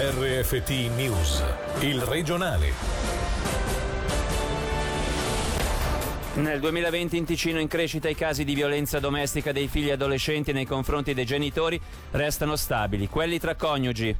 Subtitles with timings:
[0.00, 1.42] RFT News,
[1.80, 2.72] il regionale.
[6.34, 10.66] Nel 2020 in Ticino in crescita i casi di violenza domestica dei figli adolescenti nei
[10.66, 11.80] confronti dei genitori
[12.12, 14.14] restano stabili, quelli tra coniugi.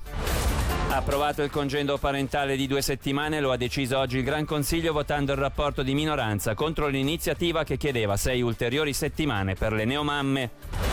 [0.89, 5.31] Approvato il congedo parentale di due settimane, lo ha deciso oggi il Gran Consiglio votando
[5.31, 10.88] il rapporto di minoranza contro l'iniziativa che chiedeva sei ulteriori settimane per le neomamme.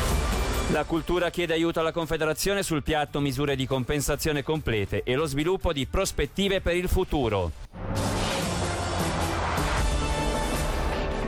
[0.71, 5.71] La cultura chiede aiuto alla Confederazione sul piatto misure di compensazione complete e lo sviluppo
[5.71, 7.51] di prospettive per il futuro.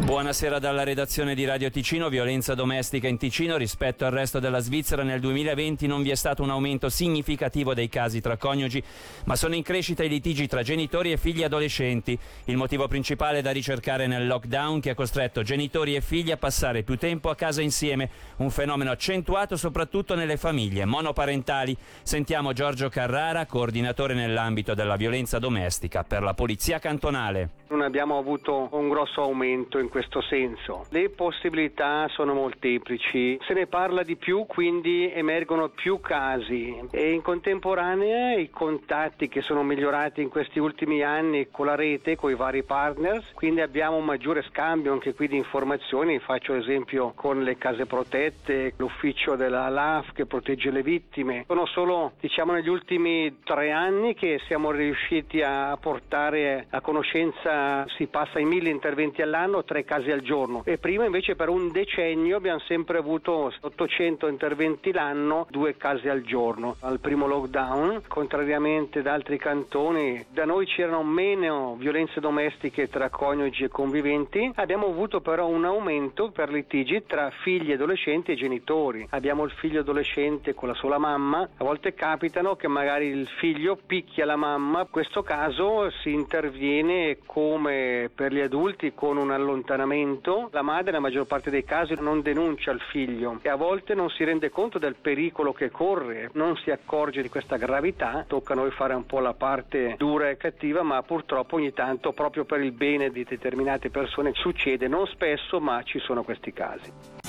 [0.07, 2.07] Buonasera dalla redazione di Radio Ticino.
[2.07, 6.43] Violenza domestica in Ticino rispetto al resto della Svizzera nel 2020 non vi è stato
[6.43, 8.81] un aumento significativo dei casi tra coniugi,
[9.25, 12.17] ma sono in crescita i litigi tra genitori e figli adolescenti.
[12.45, 16.83] Il motivo principale da ricercare nel lockdown che ha costretto genitori e figli a passare
[16.83, 21.75] più tempo a casa insieme, un fenomeno accentuato soprattutto nelle famiglie monoparentali.
[22.02, 27.50] Sentiamo Giorgio Carrara, coordinatore nell'ambito della violenza domestica per la Polizia Cantonale.
[27.67, 30.86] Non abbiamo avuto un grosso aumento in questo senso.
[30.90, 37.22] Le possibilità sono molteplici, se ne parla di più, quindi emergono più casi e in
[37.22, 42.36] contemporanea i contatti che sono migliorati in questi ultimi anni con la rete, con i
[42.36, 47.58] vari partners, quindi abbiamo un maggiore scambio anche qui di informazioni, faccio esempio con le
[47.58, 51.44] case protette, l'ufficio della LAF che protegge le vittime.
[51.48, 58.08] Sono solo diciamo negli ultimi tre anni che siamo riusciti a portare a conoscenza si
[58.08, 62.38] passa ai mille interventi all'anno, tre casi al giorno e prima invece per un decennio
[62.38, 66.75] abbiamo sempre avuto 800 interventi l'anno, due casi al giorno.
[66.81, 73.63] Al primo lockdown, contrariamente ad altri cantoni, da noi c'erano meno violenze domestiche tra coniugi
[73.63, 79.07] e conviventi, abbiamo avuto però un aumento per litigi tra figli adolescenti e genitori.
[79.11, 83.77] Abbiamo il figlio adolescente con la sola mamma, a volte capitano che magari il figlio
[83.77, 89.76] picchia la mamma, in questo caso si interviene come per gli adulti con un allontanamento,
[89.77, 94.09] la madre nella maggior parte dei casi non denuncia il figlio e a volte non
[94.09, 98.55] si rende conto del pericolo che corre, non si accorge di questa gravità, tocca a
[98.55, 102.61] noi fare un po' la parte dura e cattiva, ma purtroppo ogni tanto proprio per
[102.61, 107.26] il bene di determinate persone succede, non spesso, ma ci sono questi casi.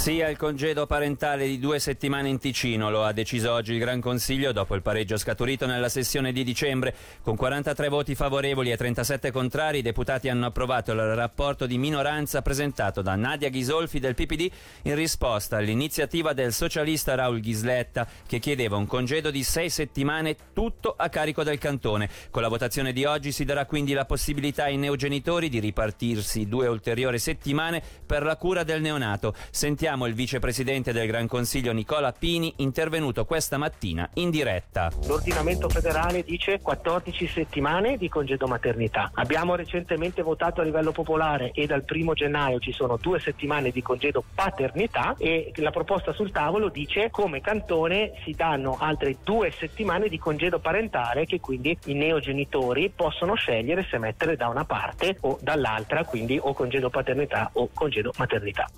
[0.00, 4.00] Sia il congedo parentale di due settimane in Ticino, lo ha deciso oggi il Gran
[4.00, 6.94] Consiglio dopo il pareggio scaturito nella sessione di dicembre.
[7.22, 12.40] Con 43 voti favorevoli e 37 contrari, i deputati hanno approvato il rapporto di minoranza
[12.40, 14.50] presentato da Nadia Ghisolfi del PPD
[14.84, 20.94] in risposta all'iniziativa del socialista Raul Ghisletta che chiedeva un congedo di sei settimane tutto
[20.96, 22.08] a carico del cantone.
[22.30, 26.68] Con la votazione di oggi si darà quindi la possibilità ai neogenitori di ripartirsi due
[26.68, 29.34] ulteriori settimane per la cura del neonato.
[29.50, 34.88] Sentiamo Sentiamo il vicepresidente del Gran Consiglio Nicola Pini, intervenuto questa mattina in diretta.
[35.08, 39.10] L'ordinamento federale dice 14 settimane di congedo maternità.
[39.14, 43.82] Abbiamo recentemente votato a livello popolare e dal primo gennaio ci sono due settimane di
[43.82, 50.08] congedo paternità e la proposta sul tavolo dice come cantone si danno altre due settimane
[50.08, 55.36] di congedo parentale che quindi i neogenitori possono scegliere se mettere da una parte o
[55.42, 58.70] dall'altra, quindi o congedo paternità o congedo maternità.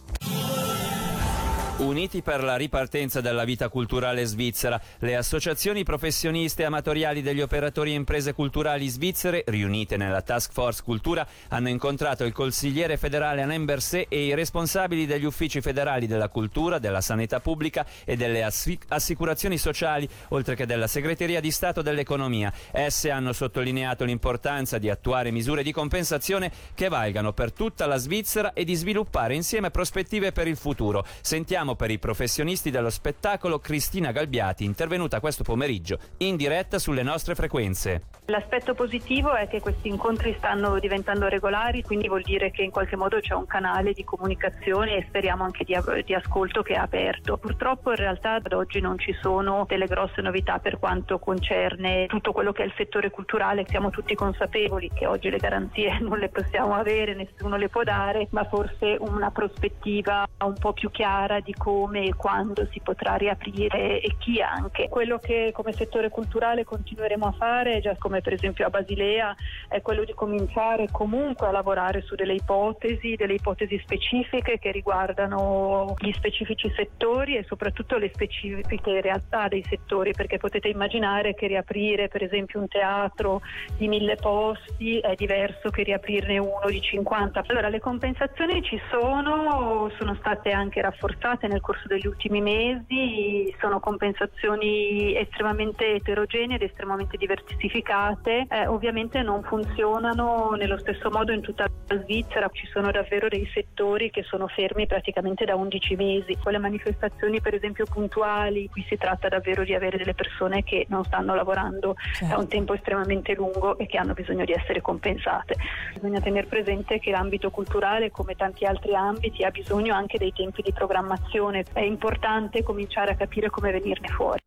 [1.83, 7.91] Uniti per la ripartenza della vita culturale svizzera, le associazioni professioniste e amatoriali degli operatori
[7.91, 13.65] e imprese culturali svizzere, riunite nella Task Force Cultura, hanno incontrato il consigliere federale Alain
[13.65, 18.49] Berset e i responsabili degli uffici federali della cultura, della sanità pubblica e delle
[18.89, 22.53] assicurazioni sociali, oltre che della segreteria di Stato dell'economia.
[22.71, 28.53] Esse hanno sottolineato l'importanza di attuare misure di compensazione che valgano per tutta la Svizzera
[28.53, 31.05] e di sviluppare insieme prospettive per il futuro.
[31.21, 37.03] Sentiamo Parliamo per i professionisti dello spettacolo Cristina Galbiati, intervenuta questo pomeriggio in diretta sulle
[37.03, 38.03] nostre frequenze.
[38.27, 42.97] L'aspetto positivo è che questi incontri stanno diventando regolari, quindi vuol dire che in qualche
[42.97, 47.37] modo c'è un canale di comunicazione e speriamo anche di, di ascolto che è aperto.
[47.37, 52.33] Purtroppo in realtà ad oggi non ci sono delle grosse novità per quanto concerne tutto
[52.33, 53.65] quello che è il settore culturale.
[53.67, 58.29] Siamo tutti consapevoli che oggi le garanzie non le possiamo avere, nessuno le può dare,
[58.31, 64.01] ma forse una prospettiva un po' più chiara di come e quando si potrà riaprire
[64.01, 64.89] e chi anche.
[64.89, 69.33] Quello che come settore culturale continueremo a fare, già come per esempio a Basilea,
[69.69, 75.95] è quello di cominciare comunque a lavorare su delle ipotesi, delle ipotesi specifiche che riguardano
[75.99, 82.09] gli specifici settori e soprattutto le specifiche realtà dei settori, perché potete immaginare che riaprire
[82.09, 83.41] per esempio un teatro
[83.77, 87.45] di mille posti è diverso che riaprirne uno di 50.
[87.47, 93.55] Allora le compensazioni ci sono, sono state anche rafforzate nate nel corso degli ultimi mesi,
[93.61, 101.41] sono compensazioni estremamente eterogenee ed estremamente diversificate, eh, ovviamente non funzionano nello stesso modo in
[101.41, 106.37] tutta la Svizzera, ci sono davvero dei settori che sono fermi praticamente da 11 mesi,
[106.43, 110.87] con le manifestazioni per esempio puntuali, qui si tratta davvero di avere delle persone che
[110.89, 112.35] non stanno lavorando certo.
[112.35, 115.57] da un tempo estremamente lungo e che hanno bisogno di essere compensate.
[115.95, 120.63] Bisogna tenere presente che l'ambito culturale, come tanti altri ambiti, ha bisogno anche dei tempi
[120.63, 121.32] di programmazione.
[121.73, 124.43] È importante cominciare a capire come venirne fuori.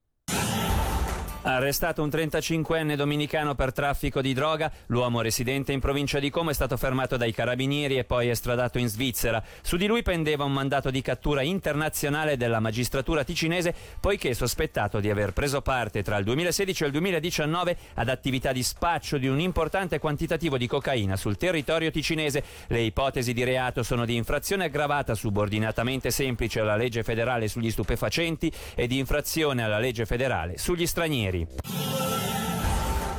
[1.47, 6.53] Arrestato un 35enne dominicano per traffico di droga, l'uomo residente in provincia di Como è
[6.55, 9.43] stato fermato dai carabinieri e poi estradato in Svizzera.
[9.61, 14.99] Su di lui pendeva un mandato di cattura internazionale della magistratura ticinese poiché è sospettato
[14.99, 19.27] di aver preso parte tra il 2016 e il 2019 ad attività di spaccio di
[19.27, 22.43] un importante quantitativo di cocaina sul territorio ticinese.
[22.69, 28.51] Le ipotesi di reato sono di infrazione aggravata subordinatamente semplice alla legge federale sugli stupefacenti
[28.73, 31.84] e di infrazione alla legge federale sugli stranieri Society.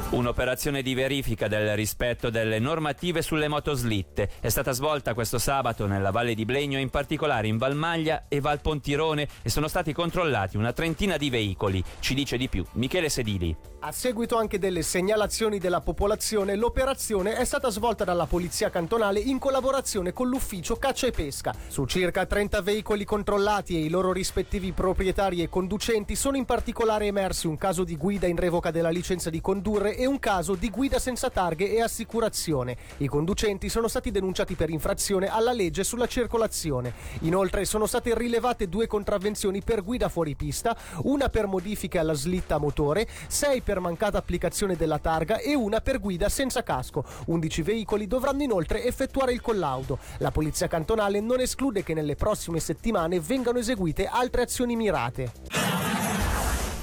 [0.08, 6.12] Un'operazione di verifica del rispetto delle normative sulle motoslitte è stata svolta questo sabato nella
[6.12, 11.16] Valle di Blegno, in particolare in Valmaglia e Valpontirone e sono stati controllati una trentina
[11.16, 11.82] di veicoli.
[11.98, 13.74] Ci dice di più Michele Sedili.
[13.80, 19.38] A seguito anche delle segnalazioni della popolazione, l'operazione è stata svolta dalla Polizia Cantonale in
[19.38, 21.54] collaborazione con l'Ufficio Caccia e Pesca.
[21.66, 27.06] Su circa 30 veicoli controllati e i loro rispettivi proprietari e conducenti sono in particolare
[27.06, 30.70] emersi un caso di guida in revoca della licenza di condurre e un caso di
[30.70, 32.76] guida senza targhe e assicurazione.
[32.98, 36.92] I conducenti sono stati denunciati per infrazione alla legge sulla circolazione.
[37.20, 42.58] Inoltre sono state rilevate due contravvenzioni per guida fuori pista, una per modifiche alla slitta
[42.58, 47.04] motore, sei per mancata applicazione della targa e una per guida senza casco.
[47.26, 49.98] 11 veicoli dovranno inoltre effettuare il collaudo.
[50.18, 55.95] La Polizia Cantonale non esclude che nelle prossime settimane vengano eseguite altre azioni mirate.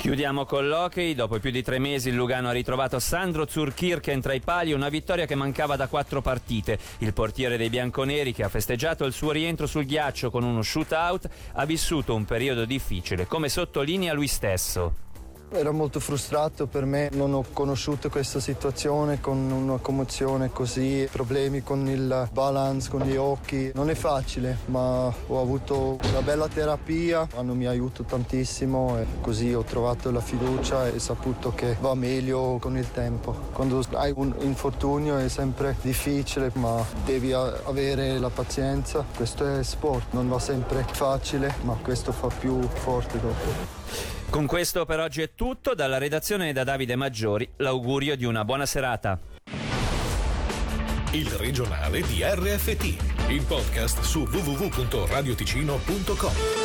[0.04, 1.16] Chiudiamo con l'hockey.
[1.16, 4.90] Dopo più di tre mesi il Lugano ha ritrovato Sandro Zurkirchen tra i pali, una
[4.90, 6.78] vittoria che mancava da quattro partite.
[6.98, 11.30] Il portiere dei bianconeri, che ha festeggiato il suo rientro sul ghiaccio con uno shootout,
[11.54, 14.94] ha vissuto un periodo difficile, come sottolinea lui stesso.
[15.56, 21.62] Ero molto frustrato per me, non ho conosciuto questa situazione con una commozione così, problemi
[21.62, 23.72] con il balance, con gli occhi.
[23.76, 29.54] Non è facile, ma ho avuto una bella terapia, hanno mi aiutato tantissimo e così
[29.54, 33.36] ho trovato la fiducia e saputo che va meglio con il tempo.
[33.54, 39.06] Quando hai un infortunio è sempre difficile, ma devi avere la pazienza.
[39.16, 43.83] Questo è sport, non va sempre facile, ma questo fa più forte dopo.
[44.30, 48.66] Con questo per oggi è tutto, dalla redazione da Davide Maggiori l'augurio di una buona
[48.66, 49.20] serata.
[51.12, 56.63] Il regionale di RFT, il podcast su www.radioticino.com.